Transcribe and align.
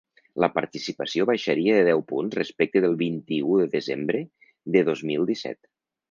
La 0.43 0.47
participació 0.53 1.25
baixaria 1.31 1.75
de 1.79 1.83
deu 1.87 2.01
punts 2.11 2.37
respecte 2.39 2.81
del 2.85 2.95
vint-i-u 3.01 3.59
de 3.61 3.67
desembre 3.75 4.23
de 4.77 4.83
dos 4.89 5.05
mil 5.11 5.29
disset. 5.31 5.61